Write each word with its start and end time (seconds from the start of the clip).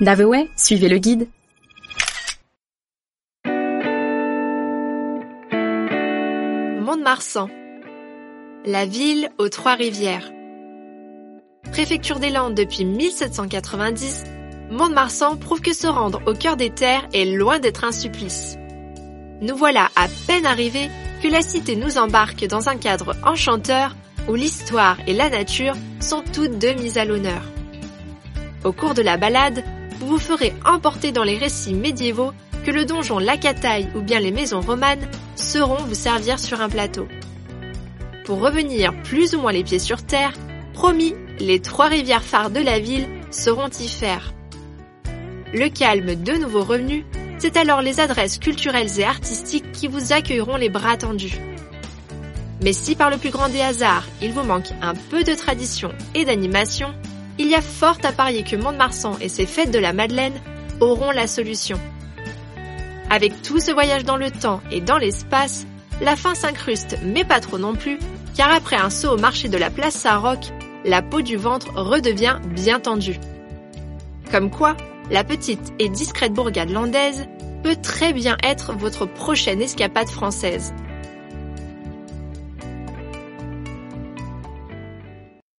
Daveway, 0.00 0.48
suivez 0.56 0.88
le 0.88 0.96
guide. 0.96 1.28
Mont-de-Marsan. 6.80 7.50
La 8.64 8.86
ville 8.86 9.28
aux 9.36 9.50
trois 9.50 9.74
rivières. 9.74 10.32
Préfecture 11.70 12.18
des 12.18 12.30
Landes 12.30 12.54
depuis 12.54 12.86
1790, 12.86 14.24
Mont-de-Marsan 14.70 15.36
prouve 15.36 15.60
que 15.60 15.74
se 15.74 15.86
rendre 15.86 16.22
au 16.24 16.32
cœur 16.32 16.56
des 16.56 16.70
terres 16.70 17.06
est 17.12 17.26
loin 17.26 17.58
d'être 17.58 17.84
un 17.84 17.92
supplice. 17.92 18.56
Nous 19.42 19.54
voilà 19.54 19.90
à 19.96 20.06
peine 20.26 20.46
arrivés 20.46 20.88
que 21.22 21.28
la 21.28 21.42
cité 21.42 21.76
nous 21.76 21.98
embarque 21.98 22.46
dans 22.46 22.70
un 22.70 22.78
cadre 22.78 23.14
enchanteur 23.22 23.94
où 24.30 24.34
l'histoire 24.34 24.96
et 25.06 25.12
la 25.12 25.28
nature 25.28 25.74
sont 26.00 26.24
toutes 26.32 26.58
deux 26.58 26.72
mises 26.72 26.96
à 26.96 27.04
l'honneur. 27.04 27.42
Au 28.64 28.72
cours 28.72 28.94
de 28.94 29.02
la 29.02 29.18
balade, 29.18 29.62
vous 30.00 30.06
vous 30.06 30.18
ferez 30.18 30.54
emporter 30.64 31.12
dans 31.12 31.24
les 31.24 31.36
récits 31.36 31.74
médiévaux 31.74 32.32
que 32.64 32.70
le 32.70 32.86
donjon 32.86 33.18
Lacataille 33.18 33.88
ou 33.94 34.00
bien 34.00 34.18
les 34.18 34.32
maisons 34.32 34.60
romanes 34.60 35.06
seront 35.36 35.82
vous 35.84 35.94
servir 35.94 36.38
sur 36.38 36.60
un 36.60 36.68
plateau. 36.68 37.06
Pour 38.24 38.40
revenir 38.40 38.94
plus 39.02 39.34
ou 39.34 39.40
moins 39.40 39.52
les 39.52 39.62
pieds 39.62 39.78
sur 39.78 40.02
terre, 40.02 40.32
promis, 40.72 41.14
les 41.38 41.60
trois 41.60 41.88
rivières 41.88 42.22
phares 42.22 42.50
de 42.50 42.60
la 42.60 42.78
ville 42.78 43.08
seront 43.30 43.68
y 43.68 43.88
faire. 43.88 44.32
Le 45.52 45.68
calme 45.68 46.14
de 46.14 46.32
nouveaux 46.32 46.64
revenus, 46.64 47.04
c'est 47.38 47.56
alors 47.56 47.82
les 47.82 48.00
adresses 48.00 48.38
culturelles 48.38 49.00
et 49.00 49.04
artistiques 49.04 49.72
qui 49.72 49.86
vous 49.86 50.12
accueilleront 50.12 50.56
les 50.56 50.68
bras 50.68 50.96
tendus. 50.96 51.38
Mais 52.62 52.72
si 52.72 52.94
par 52.94 53.10
le 53.10 53.16
plus 53.16 53.30
grand 53.30 53.48
des 53.48 53.60
hasards, 53.60 54.06
il 54.22 54.32
vous 54.32 54.42
manque 54.42 54.70
un 54.80 54.94
peu 54.94 55.24
de 55.24 55.34
tradition 55.34 55.90
et 56.14 56.24
d'animation, 56.24 56.94
il 57.40 57.48
y 57.48 57.54
a 57.54 57.62
fort 57.62 57.96
à 58.04 58.12
parier 58.12 58.42
que 58.42 58.54
Mont-de-Marsan 58.54 59.16
et 59.22 59.30
ses 59.30 59.46
fêtes 59.46 59.70
de 59.70 59.78
la 59.78 59.94
Madeleine 59.94 60.38
auront 60.78 61.10
la 61.10 61.26
solution. 61.26 61.80
Avec 63.08 63.40
tout 63.40 63.58
ce 63.60 63.72
voyage 63.72 64.04
dans 64.04 64.18
le 64.18 64.30
temps 64.30 64.60
et 64.70 64.82
dans 64.82 64.98
l'espace, 64.98 65.66
la 66.02 66.16
faim 66.16 66.34
s'incruste, 66.34 66.98
mais 67.02 67.24
pas 67.24 67.40
trop 67.40 67.56
non 67.56 67.74
plus, 67.74 67.98
car 68.36 68.52
après 68.52 68.76
un 68.76 68.90
saut 68.90 69.12
au 69.12 69.16
marché 69.16 69.48
de 69.48 69.56
la 69.56 69.70
place 69.70 69.94
Saint-Roch, 69.94 70.52
la 70.84 71.00
peau 71.00 71.22
du 71.22 71.36
ventre 71.36 71.72
redevient 71.74 72.36
bien 72.44 72.78
tendue. 72.78 73.18
Comme 74.30 74.50
quoi, 74.50 74.76
la 75.10 75.24
petite 75.24 75.72
et 75.78 75.88
discrète 75.88 76.34
bourgade 76.34 76.70
landaise 76.70 77.26
peut 77.62 77.76
très 77.76 78.12
bien 78.12 78.36
être 78.42 78.74
votre 78.74 79.06
prochaine 79.06 79.62
escapade 79.62 80.10
française. 80.10 80.74